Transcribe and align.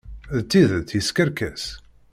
Deg 0.35 0.45
tidet, 0.49 0.95
yeskerkes. 0.97 1.63